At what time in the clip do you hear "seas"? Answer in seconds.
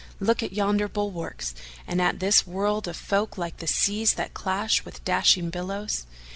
3.67-4.15